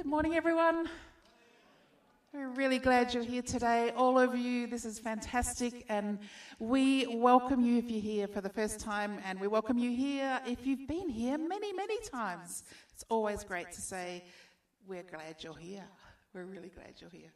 [0.00, 0.88] Good morning, everyone.
[2.32, 3.92] We're really glad you're here today.
[3.94, 6.18] All of you, this is fantastic, and
[6.58, 10.40] we welcome you if you're here for the first time, and we welcome you here
[10.46, 12.64] if you've been here many, many times.
[12.94, 14.24] It's always great to say,
[14.88, 15.84] We're glad you're here.
[16.32, 17.32] We're really glad you're here.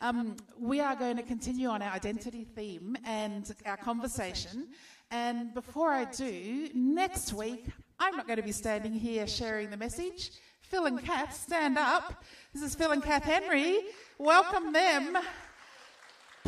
[0.00, 4.68] Um, we are going to continue on our identity theme and our conversation.
[5.10, 7.66] And before I do, next week,
[7.98, 10.30] I'm not going to be standing here sharing the message.
[10.68, 12.24] Phil and Kath, stand up.
[12.52, 13.78] This is Phil and Kath Henry.
[14.18, 15.16] Welcome them.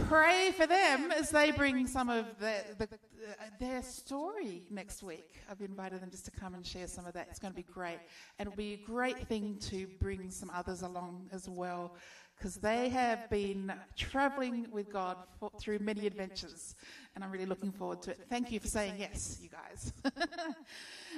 [0.08, 5.36] Pray for them as they bring some of the, the, uh, their story next week.
[5.48, 7.28] I've invited them just to come and share some of that.
[7.30, 8.00] It's going to be great.
[8.40, 11.94] And it'll be a great thing to bring some others along as well
[12.36, 16.76] because they have been traveling with God for, through many adventures,
[17.18, 18.20] and I'm really looking forward to it.
[18.30, 19.92] Thank you for saying yes, you guys.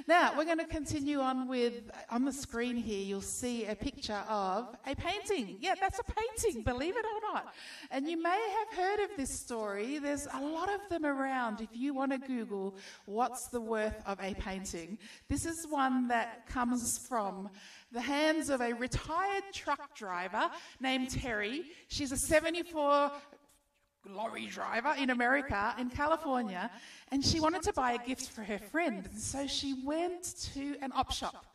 [0.07, 4.23] now, we're going to continue on with, on the screen here, you'll see a picture
[4.27, 5.57] of a painting.
[5.59, 7.53] Yeah, that's a painting, believe it or not.
[7.91, 9.99] And you may have heard of this story.
[9.99, 11.61] There's a lot of them around.
[11.61, 14.97] If you want to Google what's the worth of a painting,
[15.29, 17.47] this is one that comes from
[17.91, 21.65] the hands of a retired truck driver named Terry.
[21.89, 23.11] She's a 74
[24.07, 26.69] lorry driver in America, in California,
[27.11, 29.07] and she wanted to buy a gift for her friend.
[29.11, 31.45] And so she went to an op shop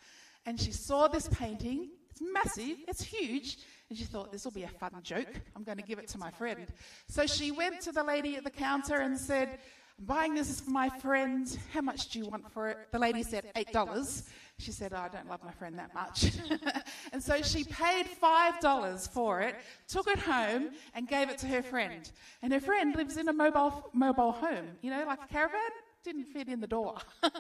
[0.45, 1.91] and she saw this painting.
[2.11, 3.59] It's massive, it's huge.
[3.89, 5.29] And she thought, this will be a fun joke.
[5.55, 6.67] I'm going to give it to my friend.
[7.09, 9.59] So she went to the lady at the counter and said,
[9.99, 11.59] I'm buying this for my friend.
[11.73, 12.79] How much do you want for it?
[12.93, 14.23] The lady said, $8.
[14.59, 16.33] She said, oh, I don't love my friend that much.
[17.13, 19.57] and so she paid $5 for it,
[19.89, 22.11] took it home, and gave it to her friend.
[22.43, 25.61] And her friend lives in a mobile, mobile home, you know, like a caravan,
[26.05, 26.99] didn't fit in the door.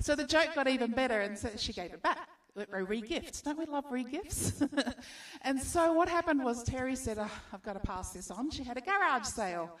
[0.00, 2.28] so the joke got even better, and so she gave it back.
[2.72, 3.44] A re-gift.
[3.44, 4.62] Don't we love re-gifts?
[5.42, 8.50] and so what happened was Terry said, oh, I've got to pass this on.
[8.50, 9.78] She had a garage sale.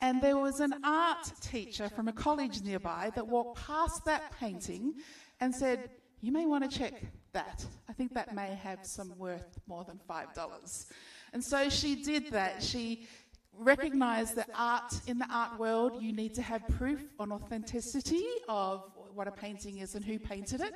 [0.00, 4.94] And there was an art teacher from a college nearby that walked past that painting
[5.40, 5.90] and said,
[6.20, 6.94] you may want to check
[7.32, 7.64] that.
[7.88, 10.86] I think that may have some worth more than $5.
[11.32, 12.62] And so she did that.
[12.62, 13.06] She
[13.52, 18.84] recognized that art, in the art world, you need to have proof on authenticity of
[19.14, 20.74] what a painting is and who painted it.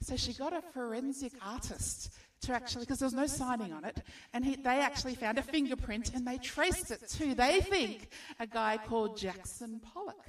[0.00, 4.02] So she got a forensic artist to actually, because there was no signing on it,
[4.32, 8.08] and he, they actually found a fingerprint and they traced it to, they think,
[8.38, 10.26] a guy called Jackson Pollock.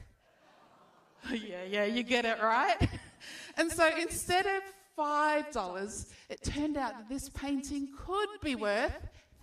[1.31, 2.77] yeah, yeah, you get it right.
[3.57, 4.61] and so instead of
[4.97, 8.95] $5, it turned out that this painting could be worth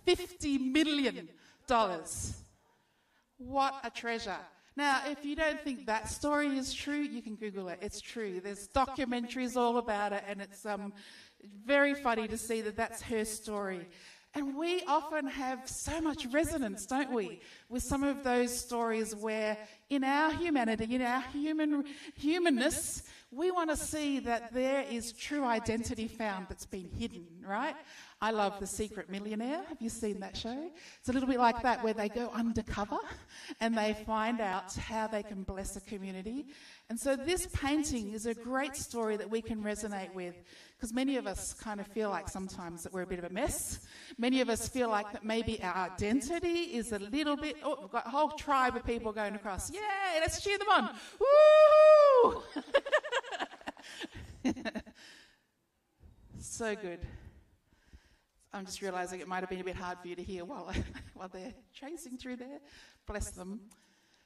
[0.07, 1.29] $50 million.
[3.37, 4.37] What a treasure.
[4.77, 7.79] Now, if you don't think that story is true, you can Google it.
[7.81, 8.39] It's true.
[8.39, 10.93] There's documentaries all about it, and it's um,
[11.65, 13.87] very funny to see that that's her story.
[14.33, 19.57] And we often have so much resonance, don't we, with some of those stories where
[19.89, 21.83] in our humanity, in our human
[22.15, 27.75] humanness, we want to see that there is true identity found that's been hidden, right?
[28.23, 29.63] I love The Secret Millionaire.
[29.67, 30.69] Have you seen that show?
[30.99, 32.99] It's a little bit like that, where they go undercover
[33.59, 36.45] and they find out how they can bless a community.
[36.91, 40.35] And so, this painting is a great story that we can resonate with
[40.77, 43.29] because many of us kind of feel like sometimes that we're a bit of a
[43.29, 43.79] mess.
[44.19, 47.55] Many of us feel like that maybe our identity is a little bit.
[47.63, 49.71] Oh, we've got a whole tribe of people going across.
[49.71, 49.79] Yay,
[50.19, 50.89] let's cheer them on.
[52.13, 52.43] Woo!
[56.39, 56.99] so good.
[58.53, 60.71] I'm just realizing it might have been a bit hard for you to hear while,
[61.13, 62.59] while they're chasing through there.
[63.07, 63.61] Bless them.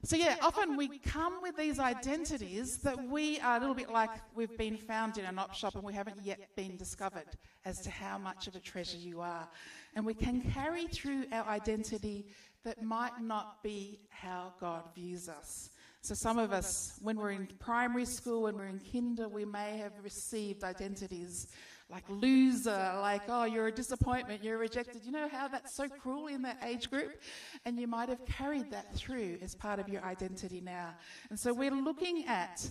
[0.03, 4.11] So, yeah, often we come with these identities that we are a little bit like
[4.35, 7.25] we've been found in an op shop and we haven't yet been discovered
[7.65, 9.47] as to how much of a treasure you are.
[9.95, 12.27] And we can carry through our identity
[12.63, 15.69] that might not be how God views us.
[16.01, 19.77] So, some of us, when we're in primary school, when we're in kinder, we may
[19.77, 21.47] have received identities
[21.89, 25.03] like loser, like, oh, you're a disappointment, you're rejected.
[25.05, 27.21] You know how that's so cruel in that age group?
[27.63, 30.95] And you might have carried that through as part of your identity now.
[31.29, 32.67] And so we're looking at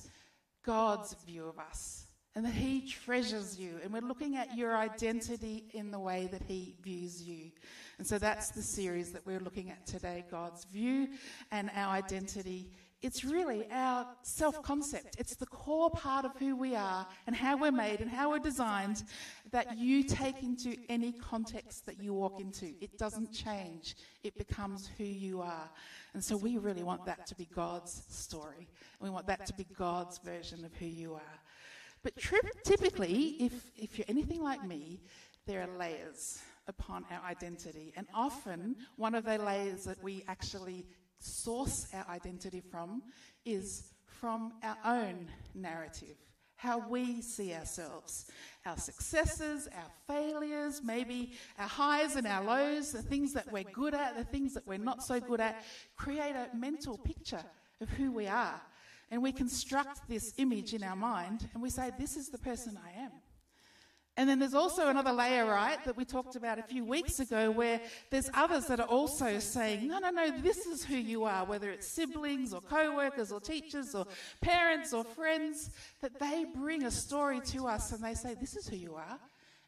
[0.64, 3.78] God's view of us and that He treasures you.
[3.82, 7.52] And we're looking at your identity in the way that He views you.
[7.98, 11.08] And so that's the series that we're looking at today God's view
[11.52, 12.70] and our identity
[13.02, 15.16] it's really our self concept.
[15.18, 18.38] It's the core part of who we are and how we're made and how we're
[18.38, 19.04] designed
[19.50, 22.72] that you take into any context that you walk into.
[22.80, 25.70] It doesn't change, it becomes who you are.
[26.14, 28.68] And so we really want that to be God's story.
[29.00, 31.40] We want that to be God's version of who you are.
[32.02, 35.00] But tri- typically, if, if you're anything like me,
[35.46, 37.92] there are layers upon our identity.
[37.96, 40.86] And often, one of the layers that we actually
[41.24, 43.02] source our identity from
[43.44, 46.16] is from our own narrative,
[46.56, 48.30] how we see ourselves,
[48.64, 53.94] our successes, our failures, maybe our highs and our lows, the things that we're good
[53.94, 55.64] at, the things that we're not so good at,
[55.96, 57.44] create a mental picture
[57.80, 58.60] of who we are.
[59.10, 62.78] And we construct this image in our mind and we say, This is the person
[62.82, 63.12] I am.
[64.16, 67.50] And then there's also another layer, right, that we talked about a few weeks ago,
[67.50, 67.80] where
[68.10, 71.68] there's others that are also saying, no, no, no, this is who you are, whether
[71.68, 74.06] it's siblings or co workers or teachers or
[74.40, 75.70] parents or friends,
[76.00, 79.18] that they bring a story to us and they say, this is who you are.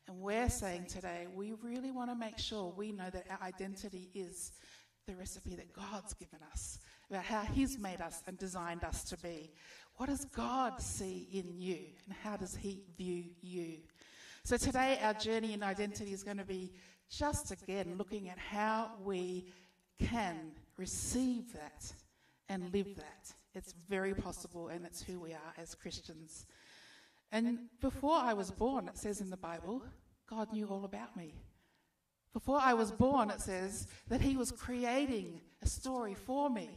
[0.06, 4.10] And we're saying today, we really want to make sure we know that our identity
[4.14, 4.52] is
[5.06, 6.78] the recipe that God's given us,
[7.10, 9.50] about how He's made us and designed us to be.
[9.96, 13.78] What does God see in you, and how does He view you?
[14.46, 16.70] So today, our journey in identity is going to be
[17.10, 19.46] just again looking at how we
[19.98, 21.92] can receive that
[22.48, 23.34] and live that.
[23.56, 26.46] It's very possible, and it's who we are as Christians.
[27.32, 29.82] And before I was born, it says in the Bible,
[30.30, 31.34] God knew all about me.
[32.32, 36.68] Before I was born, it says that He was creating a story for me.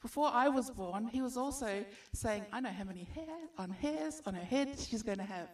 [0.00, 1.84] Before I was born, He was also
[2.14, 5.48] saying, I know how many hair on hairs on her head she's going to have.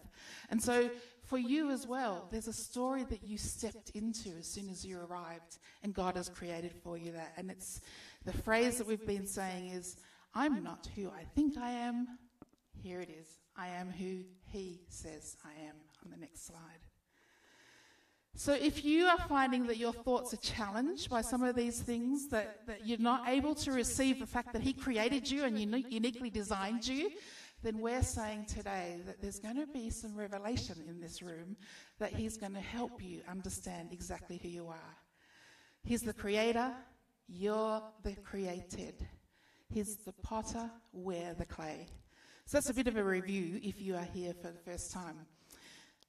[0.51, 0.91] And so
[1.27, 5.01] for you as well, there's a story that you stepped into as soon as you
[5.01, 7.33] arrived, and God has created for you that.
[7.37, 7.81] And it's
[8.25, 9.97] the phrase that we've been saying is,
[10.35, 12.19] I'm not who I think I am.
[12.83, 13.27] Here it is.
[13.57, 15.75] I am who He says I am.
[16.05, 16.61] On the next slide.
[18.37, 22.29] So, if you are finding that your thoughts are challenged by some of these things,
[22.29, 26.31] that, that you're not able to receive the fact that He created you and uniquely
[26.31, 27.11] designed you,
[27.63, 31.57] then we're saying today that there's going to be some revelation in this room
[31.99, 34.97] that He's going to help you understand exactly who you are.
[35.85, 36.73] He's the creator,
[37.29, 39.07] you're the created.
[39.69, 41.87] He's the potter, we're the clay.
[42.45, 45.27] So that's a bit of a review if you are here for the first time.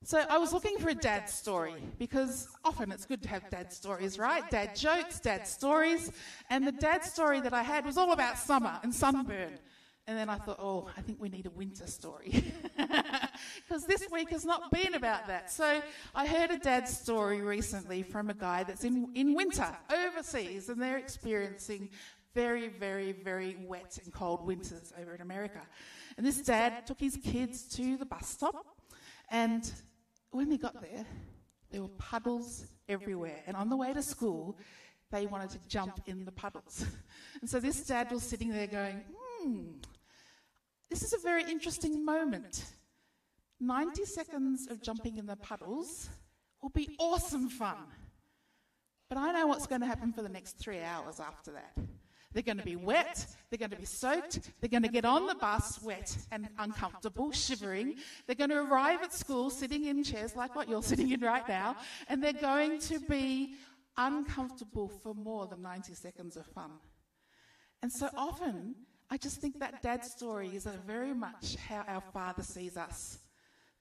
[0.03, 3.73] So I was looking for a dad story because often it's good to have dad
[3.73, 4.47] stories, right?
[4.49, 6.11] Dad jokes, dad stories.
[6.49, 9.57] And the dad story that I had was all about summer and sunburn.
[10.07, 12.43] And then I thought, oh, I think we need a winter story.
[13.67, 15.51] Because this week has not been about that.
[15.51, 15.81] So
[16.15, 20.81] I heard a dad's story recently from a guy that's in, in winter overseas and
[20.81, 21.89] they're experiencing
[22.33, 25.61] very, very, very wet and cold winters over in America.
[26.17, 28.55] And this dad took his kids to the bus stop.
[29.29, 29.69] And
[30.31, 31.05] when they got there,
[31.71, 33.41] there were puddles everywhere.
[33.47, 34.57] And on the way to school,
[35.11, 36.85] they wanted to jump in the puddles.
[37.39, 39.61] And so this dad was sitting there going, hmm,
[40.89, 42.65] this is a very interesting moment.
[43.59, 46.09] 90 seconds of jumping in the puddles
[46.61, 47.77] will be awesome fun.
[49.09, 51.77] But I know what's going to happen for the next three hours after that.
[52.33, 55.25] They're going to be wet, they're going to be soaked, they're going to get on
[55.27, 57.95] the bus wet and uncomfortable, shivering.
[58.25, 61.47] They're going to arrive at school sitting in chairs like what you're sitting in right
[61.47, 61.77] now,
[62.09, 63.55] and they're going to be
[63.97, 66.71] uncomfortable for more than 90 seconds of fun.
[67.81, 68.75] And so often,
[69.09, 73.19] I just think that dad's story is very much how our Father sees us.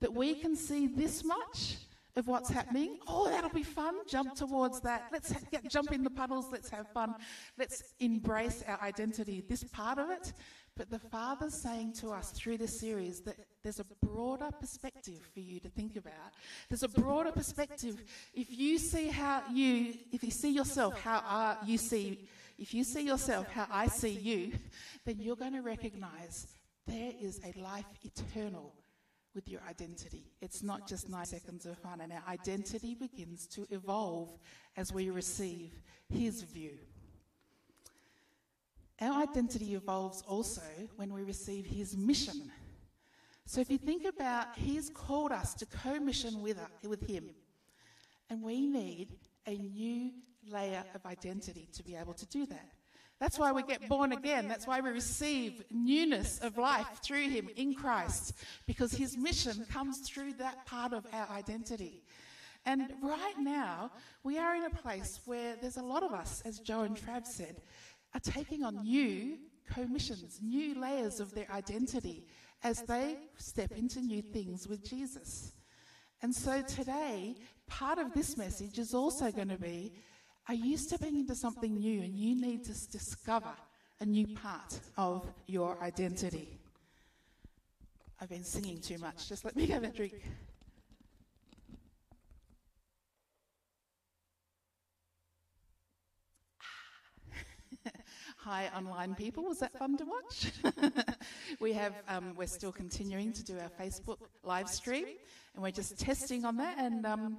[0.00, 1.76] That we can see this much
[2.16, 2.98] of what's happening.
[3.06, 3.94] Oh, that'll be fun.
[4.08, 5.08] Jump towards that.
[5.12, 6.46] Let's get, jump in the puddles.
[6.50, 7.14] Let's have fun.
[7.58, 10.32] Let's embrace our identity, this part of it.
[10.76, 15.40] But the Father's saying to us through this series that there's a broader perspective for
[15.40, 16.34] you to think about.
[16.68, 18.02] There's a broader perspective.
[18.34, 22.28] If you see how you, if you see yourself how uh, you see
[22.58, 24.52] if you see yourself how I see you,
[25.04, 26.46] then you're going to recognize
[26.86, 28.72] there is a life eternal
[29.34, 30.24] with your identity.
[30.40, 34.30] It's not just nine seconds of fun, and our identity begins to evolve
[34.76, 35.72] as we receive
[36.08, 36.78] His view.
[39.00, 40.62] Our identity evolves also
[40.96, 42.50] when we receive His mission.
[43.44, 46.58] So if you think about, He's called us to co mission with,
[46.88, 47.28] with Him,
[48.30, 49.08] and we need
[49.46, 50.12] a new
[50.50, 52.72] layer of identity to be able to do that.
[53.18, 54.46] That's why we get born again.
[54.46, 58.34] That's why we receive newness of life through Him in Christ,
[58.66, 62.02] because His mission comes through that part of our identity.
[62.66, 63.90] And right now,
[64.22, 67.26] we are in a place where there's a lot of us, as Joe and Trav
[67.26, 67.62] said,
[68.14, 69.38] are taking on new
[69.72, 72.26] commissions, new layers of their identity
[72.62, 75.52] as they step into new things with Jesus.
[76.22, 77.36] And so today,
[77.66, 79.92] part of this message is also going to be
[80.48, 83.50] are you stepping into something new and you need to discover
[83.98, 86.48] a new part of your identity?
[88.20, 89.28] I've been singing too much.
[89.28, 90.14] Just let me have a drink.
[98.38, 99.42] Hi, online people.
[99.42, 100.52] Was that fun to watch?
[101.60, 105.06] we have, um, we're still continuing to do our Facebook live stream,
[105.54, 106.78] and we're just testing on that.
[106.78, 107.38] And um,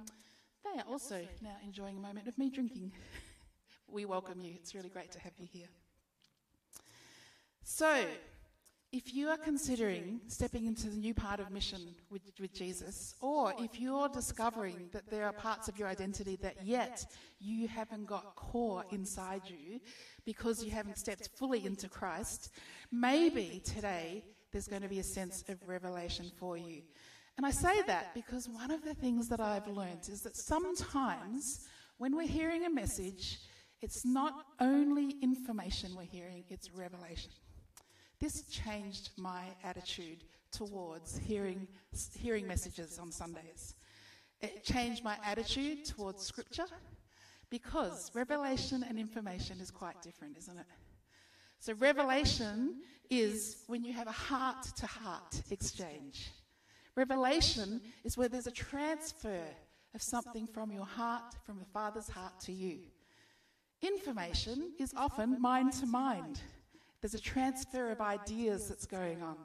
[0.74, 2.92] they are also now enjoying a moment of me drinking.
[3.88, 4.52] we welcome you.
[4.56, 5.68] It's really great to have you here.
[7.62, 8.04] So,
[8.90, 13.52] if you are considering stepping into the new part of mission with, with, Jesus, or
[13.58, 17.04] if you're discovering that there are parts of your identity that yet
[17.38, 19.78] you haven't got core inside you
[20.24, 22.50] because you haven't stepped fully into Christ,
[22.90, 26.80] maybe today there's going to be a sense of revelation for you.
[27.38, 31.68] And I say that because one of the things that I've learned is that sometimes
[31.96, 33.38] when we're hearing a message,
[33.80, 37.30] it's not only information we're hearing, it's revelation.
[38.20, 41.68] This changed my attitude towards hearing,
[42.18, 43.76] hearing messages on Sundays.
[44.40, 46.66] It changed my attitude towards Scripture
[47.50, 50.66] because revelation and information is quite different, isn't it?
[51.60, 56.32] So, revelation is when you have a heart to heart exchange.
[56.98, 59.44] Revelation is where there's a transfer
[59.94, 62.80] of something from your heart, from the Father's heart to you.
[63.82, 66.40] Information is often mind to mind.
[67.00, 69.36] There's a transfer of ideas that's going on.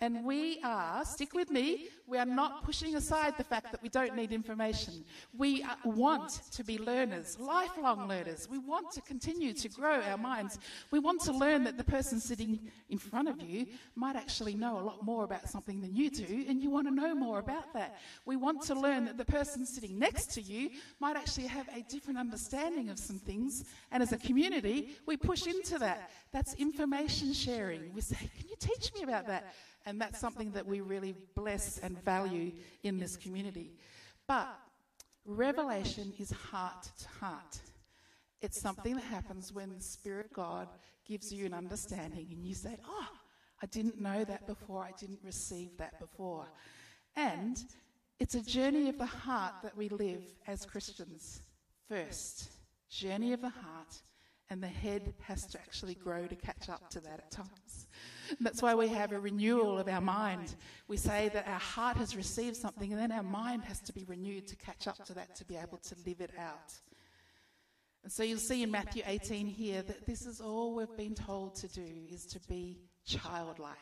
[0.00, 3.88] And we are, stick with me, we are not pushing aside the fact that we
[3.88, 5.04] don't need information.
[5.36, 8.48] We want to be learners, lifelong learners.
[8.48, 10.60] We want to continue to grow our minds.
[10.92, 14.78] We want to learn that the person sitting in front of you might actually know
[14.78, 17.74] a lot more about something than you do, and you want to know more about
[17.74, 17.98] that.
[18.24, 21.82] We want to learn that the person sitting next to you might actually have a
[21.82, 26.10] different understanding of some things, and as a community, we push into that.
[26.30, 27.92] That's information sharing.
[27.92, 29.54] We say, Can you teach me about that?
[29.86, 33.72] And that's something that we really bless and value in this community.
[34.26, 34.48] But
[35.24, 37.60] revelation is heart to heart.
[38.40, 40.68] It's something that happens when the Spirit of God
[41.06, 43.08] gives you an understanding and you say, Oh,
[43.62, 46.46] I didn't know that before, I didn't receive that before.
[47.16, 47.62] And
[48.20, 51.40] it's a journey of the heart that we live as Christians
[51.88, 52.50] first.
[52.90, 54.02] Journey of the heart,
[54.50, 57.86] and the head has to actually grow to catch up to that at times.
[58.40, 60.54] That's why we have a renewal of our mind.
[60.86, 64.04] We say that our heart has received something, and then our mind has to be
[64.04, 66.72] renewed to catch up to that to be able to live it out.
[68.02, 71.54] And so you'll see in Matthew 18 here that this is all we've been told
[71.56, 73.76] to do is to be childlike.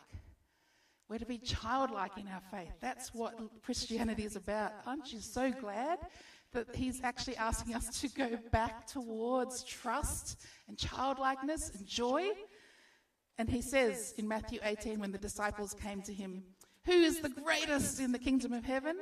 [1.08, 2.72] We're to be childlike in our faith.
[2.80, 4.72] That's what Christianity is about.
[4.86, 5.98] Aren't you so glad
[6.52, 12.30] that he's actually asking us to go back towards trust and childlikeness and joy?
[13.38, 16.42] And he says in Matthew 18, when the disciples came to him,
[16.84, 18.96] Who is the greatest in the kingdom of heaven?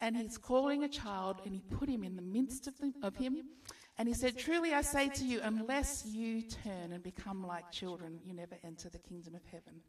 [0.00, 3.16] And he's calling a child, and he put him in the midst of, the, of
[3.16, 3.42] him.
[3.98, 8.20] And he said, Truly I say to you, unless you turn and become like children,
[8.24, 9.80] you never enter the kingdom of heaven.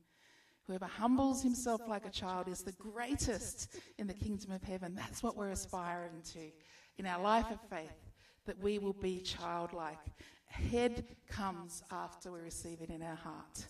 [0.67, 4.95] Whoever humbles himself like a child is the greatest in the kingdom of heaven.
[4.95, 6.51] That's what we're aspiring to
[6.97, 8.11] in our life of faith,
[8.45, 9.97] that we will be childlike.
[10.45, 13.65] Head comes after we receive it in our heart.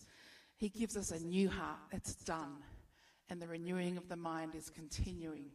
[0.62, 1.80] He gives us a new heart.
[1.92, 2.58] It's done.
[3.30, 5.46] And the renewing of the mind is continuing.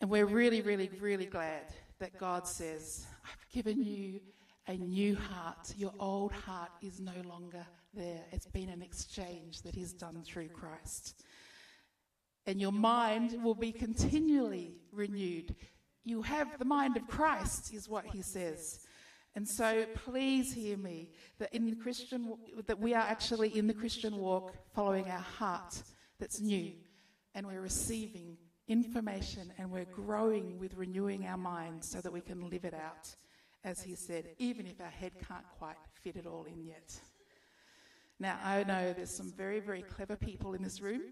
[0.00, 4.20] And we're really, really, really glad that God says, I've given you
[4.68, 5.74] a new heart.
[5.76, 8.22] Your old heart is no longer there.
[8.30, 11.24] It's been an exchange that He's done through Christ.
[12.46, 15.52] And your mind will be continually renewed.
[16.04, 18.83] You have the mind of Christ, is what He says.
[19.36, 22.36] And so please hear me that in the Christian
[22.66, 25.82] that we are actually in the Christian walk following our heart
[26.20, 26.72] that's new.
[27.34, 28.36] and we're receiving
[28.68, 33.12] information and we're growing with renewing our minds so that we can live it out
[33.64, 36.94] as he said even if our head can't quite fit it all in yet.
[38.20, 41.02] Now I know there's some very very clever people in this room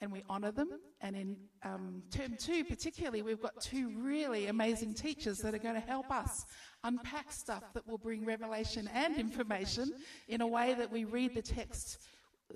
[0.00, 0.70] and we honour them.
[1.00, 5.74] And in um, term two, particularly, we've got two really amazing teachers that are going
[5.74, 6.46] to help us
[6.84, 9.92] unpack stuff that will bring revelation and information
[10.28, 11.98] in a way that we read the text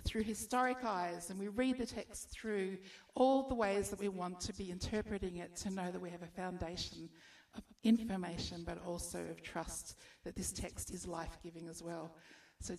[0.05, 2.79] through historic eyes and we read the text through
[3.15, 6.23] all the ways that we want to be interpreting it to know that we have
[6.23, 7.11] a foundation
[7.55, 12.15] of information but also of trust that this text is life giving as well.
[12.63, 12.77] So,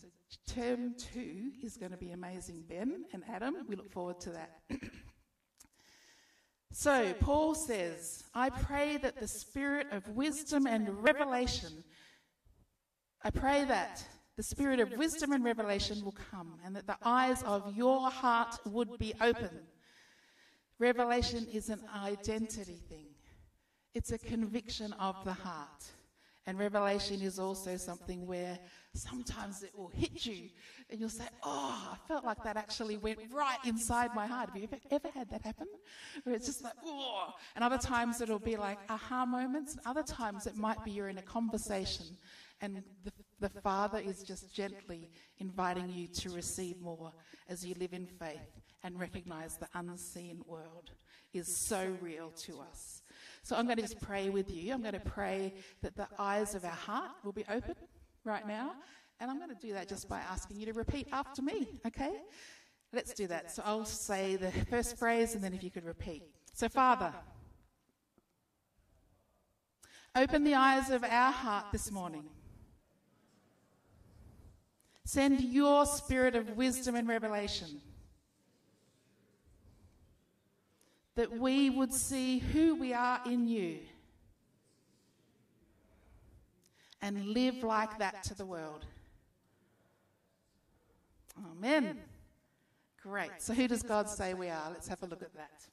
[0.48, 3.54] term two is going to be amazing, Ben and Adam.
[3.68, 4.62] We look forward to that.
[6.72, 11.84] so, Paul says, I pray that the spirit of wisdom and revelation,
[13.26, 14.06] I pray that
[14.38, 18.58] the spirit of wisdom and revelation will come and that the eyes of your heart
[18.66, 19.50] would be open.
[20.80, 23.08] Revelation is an identity thing,
[23.94, 25.84] it's a conviction of the heart.
[26.46, 28.60] And revelation is also something where
[28.94, 30.50] sometimes it will hit you
[30.90, 34.50] and you'll say, Oh, I felt like that actually went right inside my heart.
[34.50, 35.68] Have you ever, ever had that happen?
[36.24, 37.34] Where it's just like, Oh.
[37.56, 39.74] And other times it'll be like aha moments.
[39.74, 42.06] And other times it might be you're in a conversation
[42.62, 45.10] and the, the Father is just gently
[45.40, 47.12] inviting you to receive more
[47.50, 50.92] as you live in faith and recognize the unseen world
[51.34, 53.02] is so real to us.
[53.42, 54.74] So I'm going to just pray with you.
[54.74, 57.76] I'm going to pray that the eyes of our heart will be open
[58.24, 58.74] right now.
[59.20, 62.12] And I'm going to do that just by asking you to repeat after me, okay?
[62.92, 63.52] Let's do that.
[63.52, 66.24] So I'll say the first phrase and then if you could repeat.
[66.54, 67.14] So, Father,
[70.16, 72.26] open the eyes of our heart this morning.
[75.06, 77.82] Send your spirit of wisdom and revelation
[81.16, 83.80] that we would see who we are in you
[87.04, 88.86] and live like that to the world.
[91.52, 92.00] Amen.
[93.02, 93.32] Great.
[93.40, 94.70] So, who does God say we are?
[94.72, 95.68] Let's have a look at that.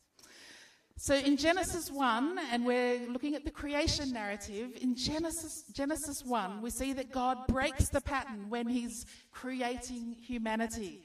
[0.97, 6.61] So, in Genesis 1, and we're looking at the creation narrative, in Genesis, Genesis 1,
[6.61, 11.03] we see that God breaks the pattern when He's creating humanity.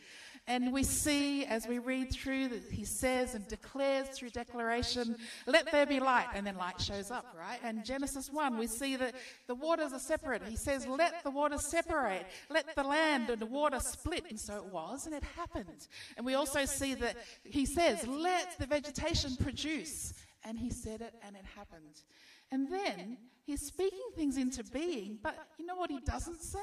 [0.47, 5.15] And we see as we read through that he says and declares through declaration,
[5.47, 6.27] let there be light.
[6.35, 7.57] And then light shows up, right?
[7.63, 9.15] And Genesis 1, we see that
[9.47, 10.43] the waters are separate.
[10.43, 12.27] He says, let the waters separate.
[12.51, 14.25] Let the land and the water split.
[14.29, 15.87] And so it was, and it happened.
[16.15, 20.13] And we also see that he says, let the vegetation produce.
[20.43, 22.03] And he said it, and it happened.
[22.51, 26.59] And then he's speaking things into being, but you know what he doesn't say?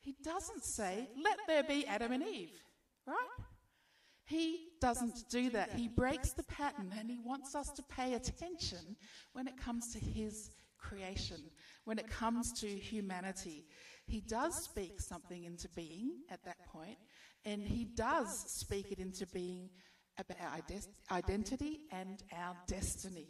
[0.00, 2.50] He doesn't say, let there be Adam and Eve.
[3.06, 3.46] Right?
[4.26, 5.72] He doesn't do that.
[5.72, 8.96] He breaks the pattern and he wants us to pay attention
[9.34, 11.38] when it comes to his creation,
[11.84, 13.66] when it comes to humanity.
[14.06, 16.98] He does speak something into being at that point,
[17.44, 18.28] and he does
[18.60, 19.70] speak it into being
[20.18, 23.28] about our identity and our destiny.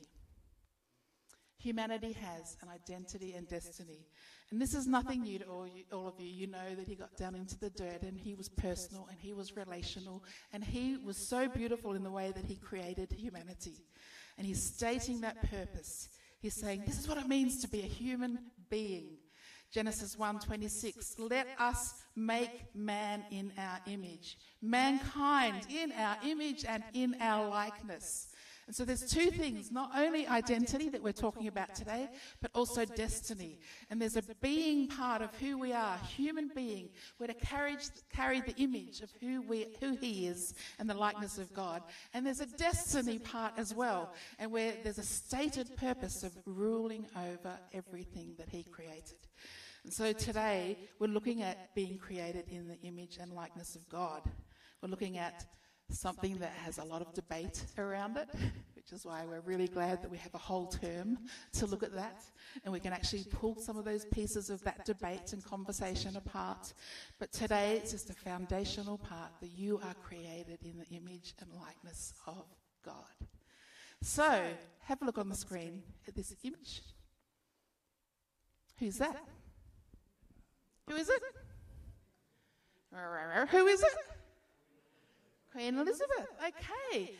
[1.58, 4.06] Humanity has an identity and destiny.
[4.50, 6.26] And this is nothing new to all, you, all of you.
[6.26, 9.32] You know that he got down into the dirt and he was personal and he
[9.32, 13.84] was relational and he was so beautiful in the way that he created humanity.
[14.36, 16.08] And he's stating that purpose.
[16.40, 19.16] He's saying, This is what it means to be a human being.
[19.72, 24.38] Genesis 1:26 Let us make man in our image.
[24.62, 28.28] mankind in our image and in our likeness
[28.66, 32.08] and so there's two things not only identity that we're talking about today,
[32.40, 33.58] but also destiny.
[33.90, 36.88] And there's a being part of who we are, human being.
[37.18, 37.76] We're to carry,
[38.14, 41.82] carry the image of who, we, who He is and the likeness of God.
[42.14, 47.06] And there's a destiny part as well, and where there's a stated purpose of ruling
[47.16, 49.18] over everything that He created.
[49.84, 54.22] And so today we're looking at being created in the image and likeness of God.
[54.82, 55.44] We're looking at
[55.90, 58.28] something that has a lot of debate around it,
[58.74, 61.18] which is why we're really glad that we have a whole term
[61.52, 62.22] to look at that
[62.64, 66.72] and we can actually pull some of those pieces of that debate and conversation apart.
[67.18, 71.50] But today it's just a foundational part that you are created in the image and
[71.60, 72.44] likeness of
[72.84, 73.28] God.
[74.02, 74.42] So,
[74.80, 76.82] have a look on the screen at this image.
[78.78, 79.16] Who's that?
[80.88, 81.22] Who is it?
[83.46, 83.88] Who is it?
[85.54, 86.26] Queen Elizabeth.
[86.48, 87.12] Okay.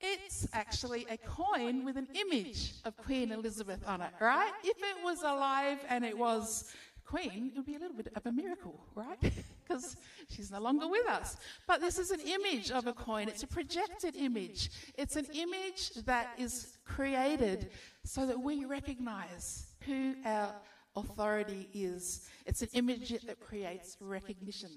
[0.00, 4.52] It's actually a coin with an image of Queen Elizabeth on it, right?
[4.64, 6.72] If it was alive and it was
[7.04, 9.18] Queen, it would be a little bit of a miracle, right?
[9.66, 9.96] Because
[10.30, 11.36] she's no longer with us.
[11.66, 13.26] But this is an image of a coin.
[13.26, 14.70] It's a projected image.
[14.96, 17.70] It's an image that is created
[18.04, 20.54] so that we recognize who our
[20.94, 22.28] authority is.
[22.46, 24.70] It's an image that creates recognition.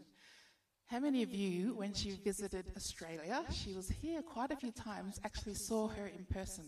[0.89, 5.19] How many of you, when she visited Australia, she was here quite a few times,
[5.23, 6.65] actually saw her in person?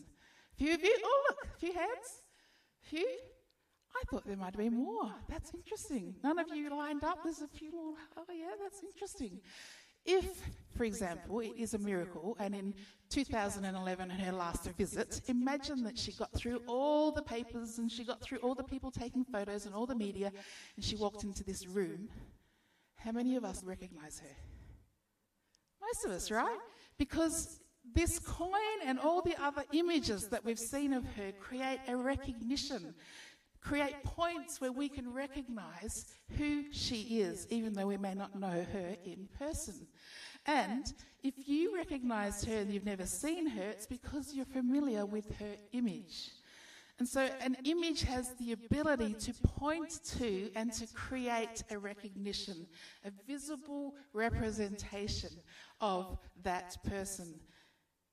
[0.54, 0.96] A few of you?
[1.04, 2.22] Oh, look, a few hands.
[2.84, 3.08] A few?
[3.96, 5.12] I thought there might be more.
[5.28, 6.14] That's interesting.
[6.24, 7.24] None of you lined up.
[7.24, 7.96] There's a few more.
[8.16, 9.40] Oh, yeah, that's interesting.
[10.06, 10.28] If,
[10.78, 12.76] for example, it is a miracle, and in
[13.10, 18.22] 2011, her last visit, imagine that she got through all the papers and she got
[18.22, 20.32] through all the people taking photos and all the media,
[20.76, 22.08] and she walked into this room
[23.04, 24.36] how many of us recognize her?
[25.82, 26.58] Most of us, right?
[26.98, 27.60] Because
[27.96, 28.52] this coin
[28.86, 32.94] and all the other images that we've seen of her create a recognition,
[33.60, 36.06] create points where we can recognize
[36.38, 39.88] who she is, even though we may not know her in person.
[40.46, 40.86] And
[41.24, 45.56] if you recognize her and you've never seen her, it's because you're familiar with her
[45.72, 46.30] image.
[47.02, 52.68] And so an image has the ability to point to and to create a recognition,
[53.04, 55.32] a visible representation
[55.80, 57.40] of that person.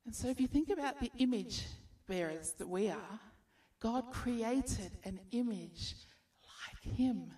[0.07, 1.67] And so if you think about the image
[2.07, 3.21] bearers that we are,
[3.79, 5.95] God created an image
[6.41, 7.35] like Him.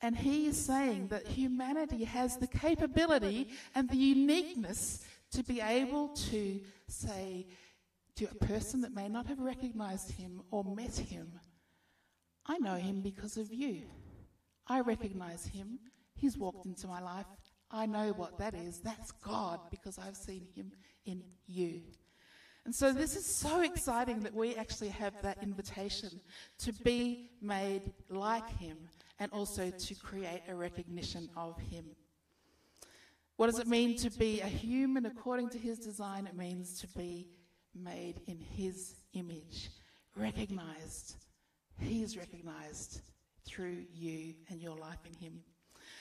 [0.00, 6.08] And He is saying that humanity has the capability and the uniqueness to be able
[6.30, 7.48] to say
[8.16, 11.32] to a person that may not have recognized Him or met Him,
[12.46, 13.82] I know Him because of you.
[14.66, 15.78] I recognize Him.
[16.14, 17.26] He's walked into my life.
[17.70, 18.80] I know what that is.
[18.80, 20.72] That's God because I've seen Him
[21.06, 21.82] in you.
[22.64, 26.20] And so this is so exciting that we actually have that invitation
[26.58, 28.78] to be made like him
[29.18, 31.84] and also to create a recognition of him.
[33.36, 36.26] What does it mean to be a human according to his design?
[36.26, 37.28] It means to be
[37.74, 39.70] made in his image,
[40.16, 41.16] recognized.
[41.80, 43.00] He is recognized
[43.46, 45.40] through you and your life in him.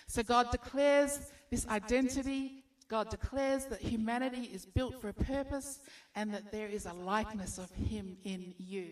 [0.07, 5.79] So God declares this identity God declares that humanity is built for a purpose
[6.15, 8.89] and that there is a likeness of Him in you.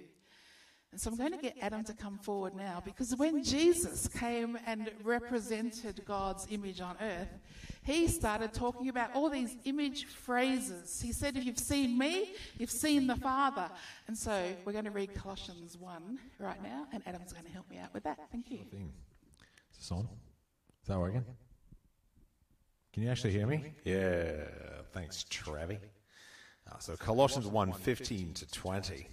[0.92, 4.58] And so I'm going to get Adam to come forward now because when Jesus came
[4.66, 7.30] and represented God's image on earth,
[7.84, 11.02] he started talking about all these image phrases.
[11.02, 13.70] He said, If you've seen me, you've seen the Father.
[14.08, 17.70] And so we're going to read Colossians 1 right now, and Adam's going to help
[17.70, 18.20] me out with that.
[18.32, 18.60] Thank you.
[19.72, 20.08] Is this on?
[20.84, 21.26] Is that working?
[22.94, 23.74] Can you actually hear me?
[23.84, 24.32] Yeah,
[24.92, 25.80] thanks, Travi.
[26.70, 29.08] Uh, so Colossians 1 15 to 20.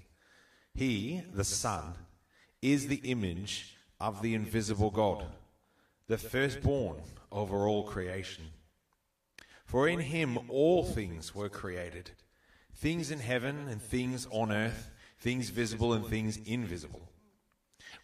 [0.74, 1.94] He, the Son,
[2.60, 5.24] is the image of the invisible God,
[6.06, 6.98] the firstborn
[7.32, 8.44] over all creation.
[9.68, 12.10] For in him all things were created
[12.74, 17.10] things in heaven and things on earth, things visible and things invisible.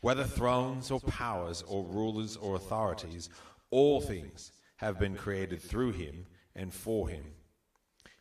[0.03, 3.31] Whether thrones or powers or rulers or authorities,
[3.71, 7.25] all things have been created through him and for him.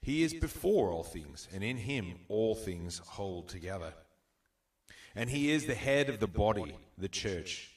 [0.02, 3.94] He is before all things, and in him all things hold together.
[5.16, 7.72] And he is the head of the body, the church.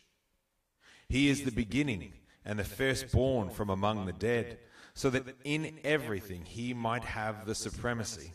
[1.09, 2.12] He is the beginning
[2.44, 4.59] and the firstborn from among the dead,
[4.97, 8.33] so that in everything he might have the supremacy.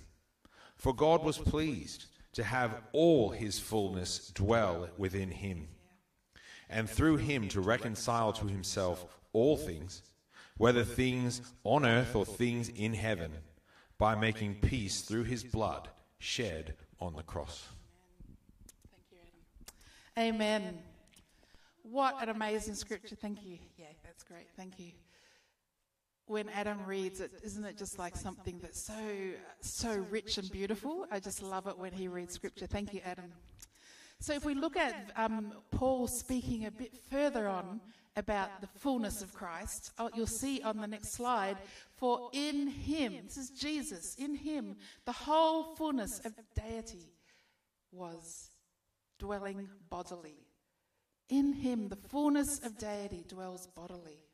[0.76, 5.68] For God was pleased to have all his fullness dwell within him,
[6.70, 10.04] and through him to reconcile to himself all things
[10.58, 13.32] whether things on earth or things in heaven,
[13.98, 17.68] by making peace through his blood shed on the cross.
[18.92, 19.18] Thank you,
[20.20, 20.36] Adam.
[20.36, 20.80] Amen.
[21.82, 23.16] What an amazing scripture.
[23.16, 23.58] Thank you.
[23.80, 24.46] Yeah, that's great.
[24.56, 24.92] Thank you.
[26.32, 28.94] When Adam reads it, isn't it just like something that's so
[29.60, 31.06] so rich and beautiful?
[31.12, 32.68] I just love it when he reads scripture.
[32.68, 33.34] Thank you, Adam.
[34.22, 37.82] So if we look at um, Paul speaking a bit further on
[38.16, 39.92] about the fullness of Christ.
[40.00, 41.58] Oh, you'll see on the next slide,
[41.98, 47.12] for in him, this is Jesus, in him, the whole fullness of deity
[47.92, 48.52] was
[49.20, 50.46] dwelling bodily.
[51.30, 54.31] In him, the fullness of deity dwells bodily.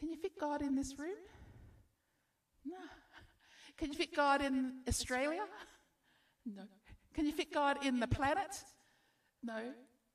[0.00, 1.20] Can you fit God in this room?
[2.64, 2.78] No.
[3.76, 5.44] Can you fit God in Australia?
[6.46, 6.62] No.
[7.14, 8.64] Can you fit God in the planet?
[9.42, 9.60] No.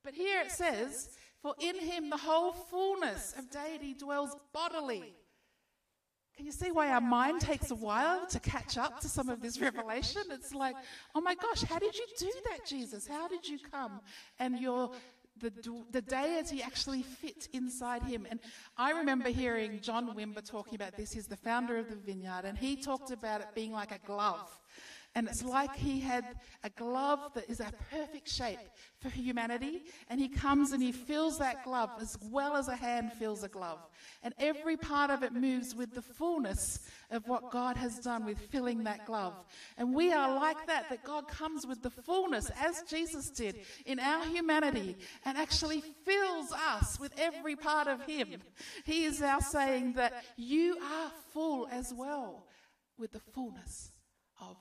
[0.02, 5.14] But here it says, for in him the whole fullness of deity dwells bodily.
[6.36, 9.40] Can you see why our mind takes a while to catch up to some of
[9.40, 10.22] this revelation?
[10.30, 10.76] It's like,
[11.14, 13.06] oh my gosh, how did you do that, Jesus?
[13.06, 14.00] How did you come?
[14.38, 14.90] And your
[15.40, 15.52] the,
[15.90, 18.26] the deity actually fit inside him.
[18.30, 18.40] And
[18.76, 21.12] I remember hearing John Wimber talking about this.
[21.12, 24.58] He's the founder of the Vineyard, and he talked about it being like a glove.
[25.16, 28.58] And it's like he had a glove that is a perfect shape
[29.00, 29.84] for humanity.
[30.10, 33.48] And he comes and he fills that glove as well as a hand fills a
[33.48, 33.78] glove.
[34.22, 38.38] And every part of it moves with the fullness of what God has done with
[38.38, 39.32] filling that glove.
[39.78, 43.98] And we are like that, that God comes with the fullness, as Jesus did, in
[43.98, 48.42] our humanity and actually fills us with every part of him.
[48.84, 52.48] He is now saying that you are full as well
[52.98, 53.92] with the fullness
[54.42, 54.58] of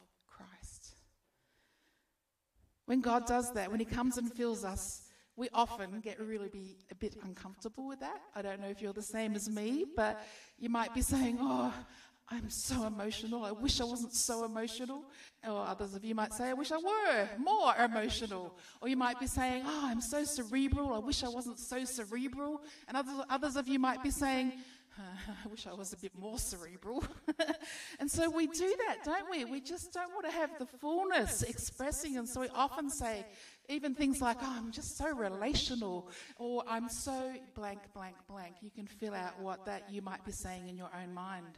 [2.85, 5.01] when God does that, when He comes and fills us,
[5.37, 8.21] we often get really be a bit uncomfortable with that.
[8.35, 10.25] I don't know if you're the same as me, but
[10.57, 11.85] you might be saying, oh, oh,
[12.29, 13.43] I'm so emotional.
[13.43, 15.03] I wish I wasn't so emotional.
[15.47, 18.57] Or others of you might say, I wish I were more emotional.
[18.81, 20.93] Or you might be saying, Oh, I'm so cerebral.
[20.93, 22.63] I wish I wasn't so cerebral.
[22.87, 24.53] And others, others of you might be saying,
[25.45, 27.03] I wish I was a bit more cerebral.
[27.99, 29.45] and so we do that, don't we?
[29.45, 32.17] We just don't want to have the fullness expressing.
[32.17, 33.25] And so we often say,
[33.67, 38.55] even things like, oh, I'm oh, just so relational, or I'm so blank, blank, blank.
[38.61, 41.57] You can fill out what that you might be saying in your own mind.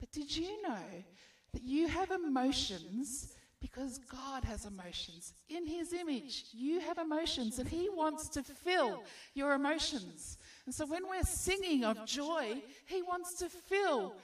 [0.00, 1.04] But did you know
[1.52, 3.34] that you have emotions
[3.64, 5.32] because God has emotions.
[5.48, 10.36] In His image, you have emotions, and He wants to fill your emotions.
[10.66, 14.14] And so when we're singing of joy, He wants to fill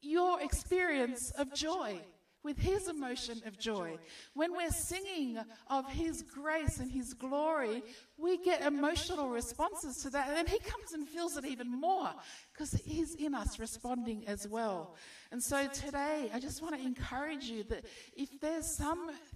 [0.00, 2.00] your experience of joy
[2.42, 3.98] with his emotion of joy.
[4.34, 7.82] When we're singing of his grace and his glory,
[8.16, 10.28] we get emotional responses to that.
[10.28, 12.10] And then he comes and feels it even more
[12.52, 14.96] because he's in us responding as well.
[15.30, 17.84] And so today, I just want to encourage you that
[18.16, 18.66] if there's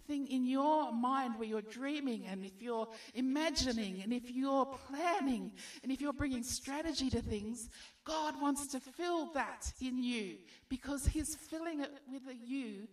[0.05, 5.53] something in your mind where you're dreaming and if you're imagining and if you're planning
[5.83, 7.69] and if you're bringing strategy to things,
[8.05, 10.37] God wants to fill that in you
[10.69, 12.89] because He's filling it with you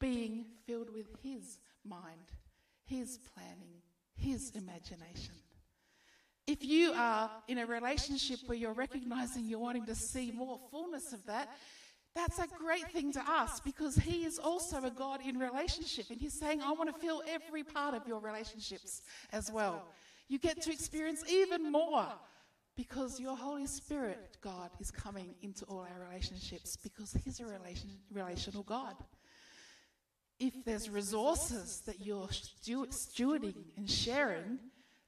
[0.00, 2.32] being filled with His mind,
[2.86, 3.82] His planning,
[4.14, 5.34] His imagination.
[6.46, 11.12] If you are in a relationship where you're recognizing you're wanting to see more fullness
[11.14, 11.48] of that,
[12.14, 16.06] that's a great thing to ask because He is also a God in relationship.
[16.10, 19.82] And He's saying, I want to fill every part of your relationships as well.
[20.28, 22.06] You get to experience even more
[22.76, 27.90] because your Holy Spirit, God, is coming into all our relationships because He's a relation,
[28.12, 28.94] relational God.
[30.38, 34.58] If there's resources that you're stewarding and sharing,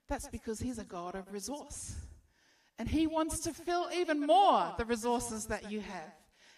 [0.09, 1.95] that's because He's a God of resource.
[2.79, 6.13] And He wants to fill even more the resources that you have.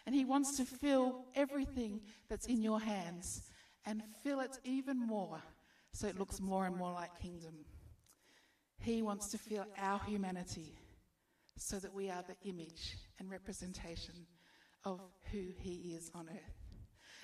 [0.09, 3.42] And He wants to fill everything that's in your hands
[3.85, 5.42] and fill it even more
[5.92, 7.53] so it looks more and more like kingdom.
[8.79, 10.73] He wants to fill our humanity
[11.59, 14.14] so that we are the image and representation
[14.83, 14.99] of
[15.31, 16.79] who He is on earth.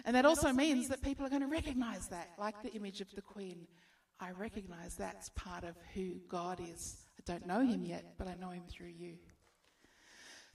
[0.05, 3.11] And that also means that people are going to recognize that, like the image of
[3.15, 3.67] the Queen.
[4.21, 6.99] I recognize that's part of who God is.
[7.19, 9.15] I don't know Him yet, but I know Him through you.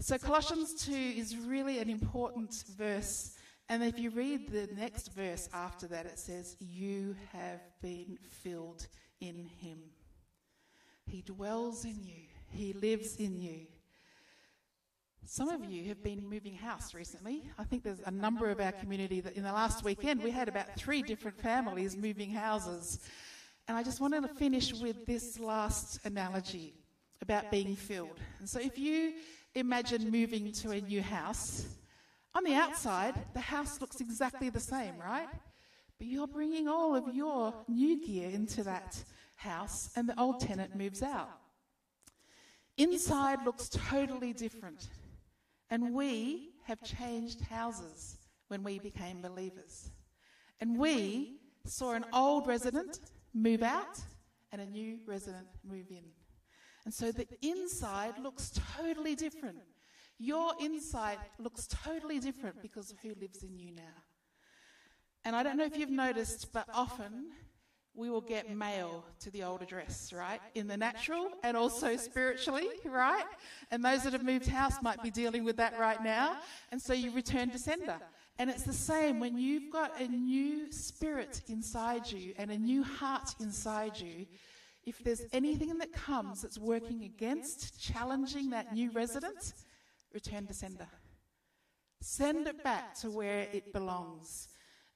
[0.02, 3.36] So, Colossians 2 is really an important verse.
[3.68, 8.88] And if you read the next verse after that, it says, You have been filled
[9.20, 9.80] in Him.
[11.06, 12.24] He dwells in you.
[12.50, 13.68] He lives in you.
[15.26, 17.44] Some of you have been moving house recently.
[17.58, 20.48] I think there's a number of our community that in the last weekend we had
[20.48, 23.00] about three different families moving houses.
[23.68, 26.74] And I just wanted to finish with this last analogy
[27.22, 28.18] about being filled.
[28.40, 29.14] And so if you
[29.56, 31.68] imagine moving to a new house,
[32.36, 35.28] on the outside, the house looks exactly the same, right?
[35.98, 39.04] But you're bringing all of your new gear into that
[39.36, 41.30] house, and the old tenant moves out.
[42.78, 44.88] Inside looks totally different.
[45.70, 49.92] And we have changed houses when we became believers.
[50.62, 53.00] And we saw an old resident
[53.34, 54.00] move out
[54.52, 56.04] and a new resident move in.
[56.86, 59.60] And so the inside looks totally different.
[60.18, 64.04] Your inside looks totally different because of who lives in you now.
[65.26, 67.28] And I don't know if you've noticed, but often
[67.96, 70.40] we will get mail to the old address, right?
[70.56, 73.26] In the natural and also spiritually, right?
[73.72, 76.38] And those that have moved house might be dealing with that right now.
[76.72, 77.98] And so you return to sender.
[78.38, 82.84] And it's the same when you've got a new spirit inside you and a new
[82.84, 84.26] heart inside you.
[84.86, 89.54] If there's anything that comes that's working against challenging that new residence,
[90.14, 90.88] return to sender.
[92.02, 94.48] Send it back to where it belongs.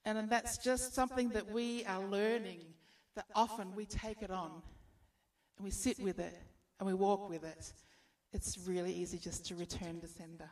[0.06, 2.62] And that's just something that we are learning
[3.16, 4.52] that often we take it on
[5.58, 6.38] and we sit with it
[6.80, 7.74] and we walk with it.
[8.32, 10.50] It's really easy just to return to sender.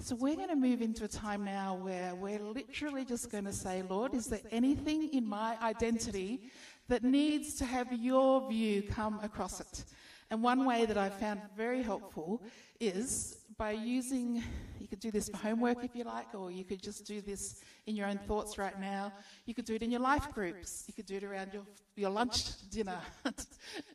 [0.00, 3.52] So we're going to move into a time now where we're literally just going to
[3.52, 6.50] say, Lord, is there anything in my identity
[6.88, 9.84] that needs to have your view come across it?
[10.30, 12.42] And one way that I've found very helpful
[12.80, 14.42] is by using,
[14.78, 17.60] you could do this for homework if you like, or you could just do this
[17.86, 19.12] in your own thoughts right now.
[19.46, 20.84] You could do it in your life groups.
[20.86, 21.62] You could do it around your,
[21.96, 23.00] your lunch, dinner,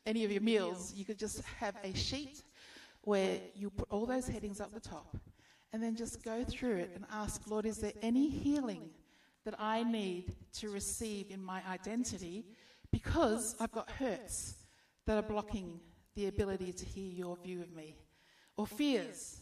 [0.06, 0.93] any of your meals.
[0.95, 2.41] You could just have a sheet
[3.03, 5.15] where you put all those headings up the top
[5.71, 8.89] and then just go through it and ask, Lord, is there any healing
[9.45, 12.45] that I need to receive in my identity
[12.93, 14.53] because I've got hurts
[15.08, 15.79] that are blocking
[16.15, 17.95] the ability to hear your view of me?
[18.56, 19.39] Or fears?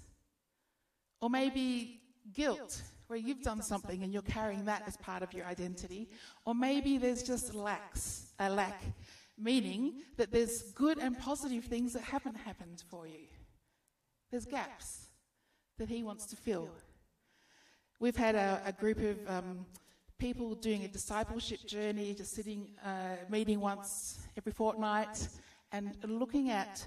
[1.22, 2.02] Or maybe
[2.34, 6.08] guilt where you've done something and you're carrying that as part of your identity.
[6.46, 8.82] Or maybe there's just lacks, a lack,
[9.38, 13.28] meaning that there's good and positive things that haven't happened for you.
[14.32, 15.08] There's gaps.
[15.78, 16.70] that He wants to fill.
[18.00, 19.66] We've had a, a group of um,
[20.22, 25.28] people doing a discipleship journey, just sitting, uh, meeting once every fortnight,
[25.72, 26.86] and looking at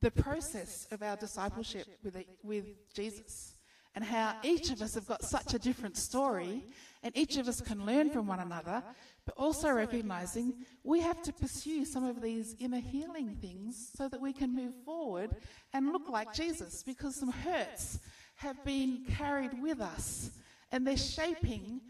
[0.00, 3.54] the process of our discipleship with, with Jesus
[3.94, 6.64] and how each of us have got such a different story
[7.04, 8.82] and each of us can learn from one another,
[9.24, 14.20] but also recognizing we have to pursue some of these inner healing things so that
[14.20, 15.36] we can move forward
[15.72, 18.00] and look like Jesus because some hurts
[18.34, 20.32] have been carried with us
[20.72, 21.80] and they're shaping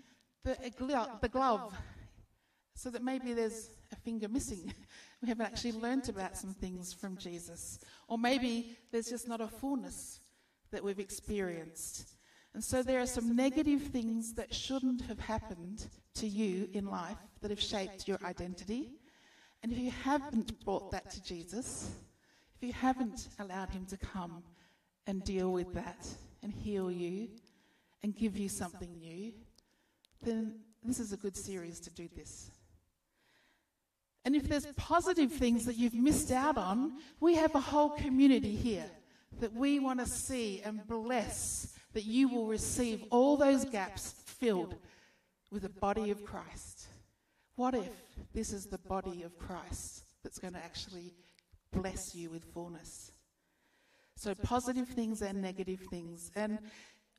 [0.45, 0.57] the,
[1.21, 1.75] the glove
[2.75, 4.73] so that maybe there's a finger missing.
[5.23, 7.79] We haven't actually learnt about some things from Jesus.
[8.09, 10.21] Or maybe there's just not a fullness
[10.71, 12.17] that we've experienced.
[12.53, 17.17] And so there are some negative things that shouldn't have happened to you in life
[17.41, 18.91] that have shaped your identity.
[19.63, 21.91] And if you haven't brought that to Jesus,
[22.55, 24.43] if you haven't allowed Him to come
[25.07, 26.07] and deal with that
[26.43, 27.29] and heal you
[28.03, 29.33] and give you something new,
[30.25, 32.51] then this is a good series to do this.
[34.25, 38.55] And if there's positive things that you've missed out on, we have a whole community
[38.55, 38.87] here
[39.41, 44.77] that we want to see and bless that you will receive all those gaps filled
[45.51, 46.87] with the body of Christ.
[47.57, 47.91] What if
[48.33, 51.15] this is the body of Christ that's going to actually
[51.73, 53.13] bless you with fullness?
[54.17, 56.31] So, positive things and negative things.
[56.35, 56.59] And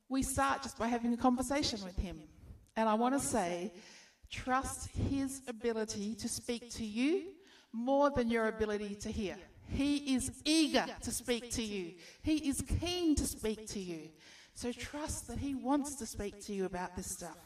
[0.08, 2.20] we start just by having a conversation with Him.
[2.76, 3.72] And I want to say,
[4.30, 7.32] trust His ability to speak to you
[7.72, 9.36] more than your ability to hear.
[9.68, 14.10] He is eager to speak to you, He is keen to speak to you.
[14.54, 17.38] So trust that He wants to speak to you about this stuff.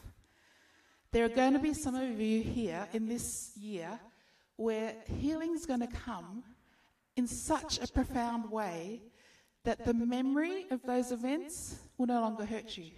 [1.11, 3.99] There are going to be some of you here in this year
[4.55, 6.43] where healing is going to come
[7.17, 9.01] in such a profound way
[9.65, 12.91] that the memory of those events will no longer hurt you.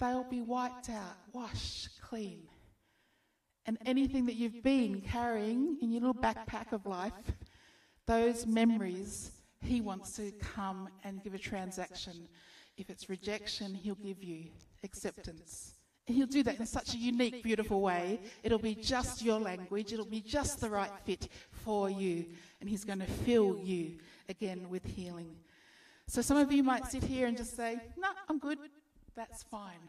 [0.00, 2.42] They'll be wiped out, washed clean.
[3.66, 7.12] And anything that you've been carrying in your little backpack of life,
[8.06, 12.28] those memories, He wants to come and give a transaction.
[12.76, 14.46] If it's rejection, He'll give you
[14.84, 15.74] acceptance.
[16.08, 18.18] And he'll do that in such a unique, beautiful way.
[18.42, 22.24] It'll be just your language, it'll be just the right fit for you.
[22.62, 25.36] And he's going to fill you again with healing.
[26.06, 28.58] So some of you might sit here and just say, No, I'm good
[29.18, 29.82] that's fine.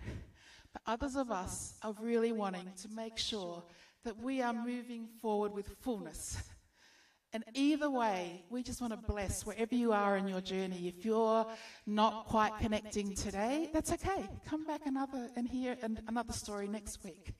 [0.74, 3.64] But others of us are really wanting to make sure
[4.04, 6.42] that we are moving forward with fullness.
[7.32, 10.88] And either way, we just want to bless wherever you are in your journey.
[10.88, 11.46] If you're
[11.86, 14.28] not quite connecting today, that's okay.
[14.48, 17.34] Come back another and hear another story next week.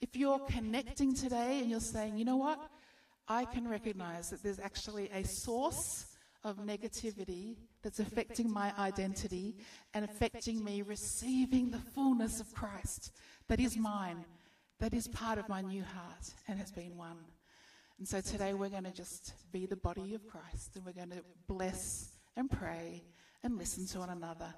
[0.00, 2.58] If you're connecting today and you're saying, you know what,
[3.28, 6.06] I can recognize that there's actually a source
[6.42, 9.54] of negativity that's affecting my identity
[9.92, 13.12] and affecting me receiving the fullness of Christ
[13.48, 14.24] that is mine,
[14.80, 17.18] that is part of my new heart and has been won.
[17.98, 21.10] And so today we're going to just be the body of Christ and we're going
[21.10, 23.04] to bless and pray
[23.42, 24.52] and listen to one another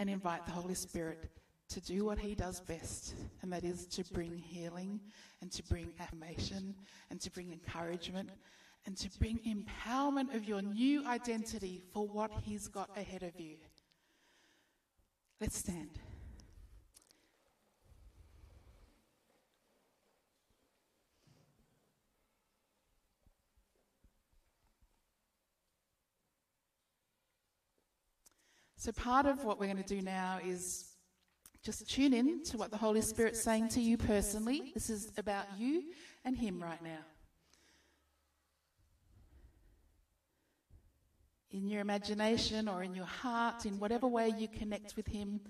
[0.00, 1.30] and invite the Holy Spirit
[1.68, 5.00] to do what he does best, and that is to bring healing
[5.40, 6.74] and to bring affirmation
[7.08, 8.28] and to bring encouragement
[8.86, 13.56] and to bring empowerment of your new identity for what He's got ahead of you.
[15.40, 15.98] Let's stand.
[28.82, 30.96] So, part of what we're going to do now is
[31.62, 34.72] just tune in to what the Holy Spirit's saying to you personally.
[34.74, 35.84] This is about you
[36.24, 36.98] and Him right now.
[41.52, 45.40] In your imagination or in your heart, in whatever way you connect with Him,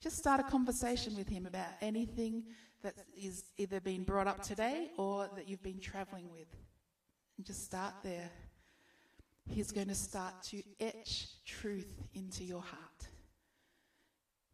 [0.00, 2.44] just start a conversation with Him about anything
[2.82, 6.48] that is either being brought up today or that you've been traveling with.
[7.36, 8.30] And just start there.
[9.48, 13.08] He's going to start to etch truth into your heart.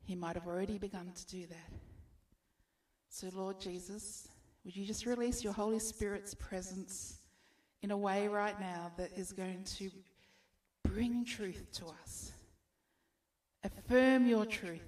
[0.05, 1.73] He might have already begun to do that.
[3.09, 4.29] So, Lord Jesus,
[4.65, 7.19] would you just release your Holy Spirit's presence
[7.83, 9.91] in a way right now that is going to
[10.97, 12.33] bring truth to us.
[13.63, 14.81] Affirm your truth.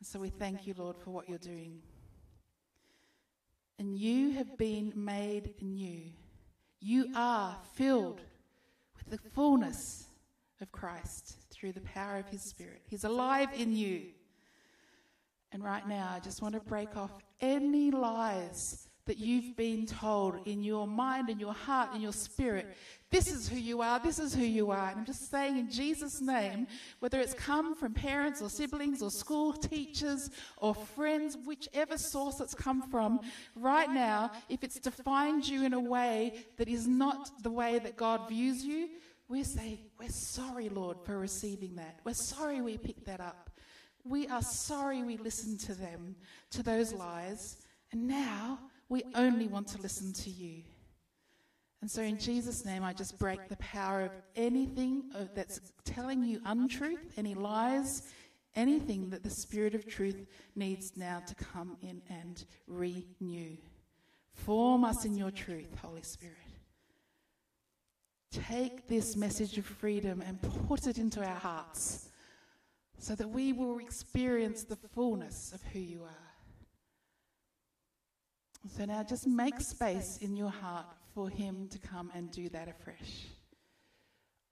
[0.00, 1.78] And so we thank you, Lord, for what you're doing.
[3.78, 6.00] And you have been made new.
[6.80, 8.20] You are filled
[8.96, 10.08] with the fullness
[10.60, 12.82] of Christ through the power of his Spirit.
[12.88, 14.02] He's alive in you.
[15.52, 20.46] And right now, I just want to break off any lies that you've been told
[20.46, 22.76] in your mind, in your heart, in your spirit,
[23.10, 24.88] this is who you are, this is who you are.
[24.88, 26.66] And I'm just saying in Jesus' name,
[26.98, 32.54] whether it's come from parents or siblings or school teachers or friends, whichever source it's
[32.54, 33.20] come from,
[33.54, 37.96] right now, if it's defined you in a way that is not the way that
[37.96, 38.88] God views you,
[39.28, 42.00] we say, We're sorry, Lord, for receiving that.
[42.04, 43.50] We're sorry we picked that up.
[44.04, 46.16] We are sorry we listened to them,
[46.50, 47.56] to those lies.
[47.92, 48.58] And now
[48.88, 50.62] we only want to listen to you.
[51.80, 56.40] And so, in Jesus' name, I just break the power of anything that's telling you
[56.44, 58.02] untruth, any lies,
[58.54, 63.56] anything that the Spirit of truth needs now to come in and renew.
[64.32, 66.36] Form us in your truth, Holy Spirit.
[68.30, 72.08] Take this message of freedom and put it into our hearts
[72.98, 76.35] so that we will experience the fullness of who you are.
[78.68, 82.68] So now just make space in your heart for Him to come and do that
[82.68, 83.26] afresh.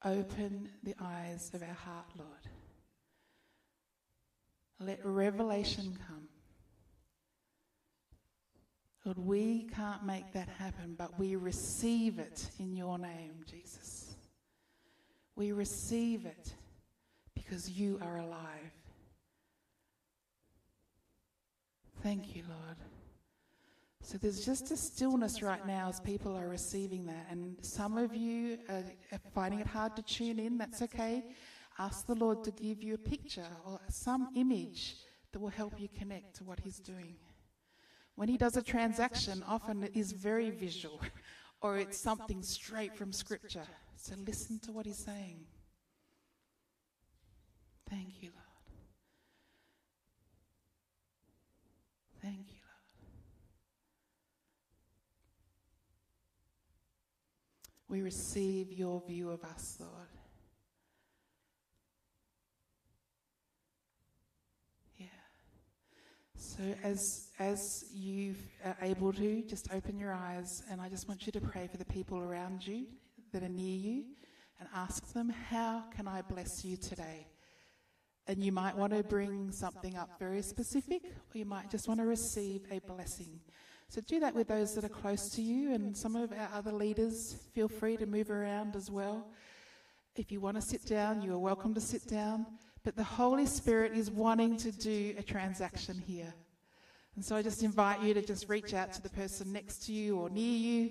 [0.04, 2.28] Open the eyes of our heart, Lord.
[4.80, 6.28] Let revelation come.
[9.04, 14.14] Lord, we can't make that happen, but we receive it in your name, Jesus.
[15.36, 16.54] We receive it
[17.34, 18.72] because you are alive.
[22.02, 22.76] Thank you, Lord.
[24.04, 27.26] So there's just a stillness right now as people are receiving that.
[27.30, 28.84] And some of you are
[29.34, 30.58] finding it hard to tune in.
[30.58, 31.24] That's okay.
[31.78, 34.96] Ask the Lord to give you a picture or some image
[35.32, 37.16] that will help you connect to what He's doing.
[38.14, 41.00] When He does a transaction, often it is very visual
[41.62, 43.66] or it's something straight from Scripture.
[43.96, 45.46] So listen to what He's saying.
[47.88, 48.44] Thank you, Lord.
[52.20, 52.58] Thank you.
[57.88, 60.08] We receive your view of us, Lord.
[64.96, 65.06] Yeah.
[66.36, 71.26] So as as you are able to, just open your eyes, and I just want
[71.26, 72.86] you to pray for the people around you
[73.32, 74.04] that are near you,
[74.58, 77.28] and ask them, "How can I bless you today?"
[78.26, 82.00] And you might want to bring something up very specific, or you might just want
[82.00, 83.40] to receive a blessing.
[83.94, 86.72] So do that with those that are close to you, and some of our other
[86.72, 89.28] leaders, feel free to move around as well.
[90.16, 92.44] If you want to sit down, you are welcome to sit down.
[92.82, 96.34] But the Holy Spirit is wanting to do a transaction here.
[97.14, 99.92] And so I just invite you to just reach out to the person next to
[99.92, 100.90] you or near you,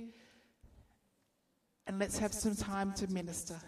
[1.88, 3.60] and let's have some time to minister.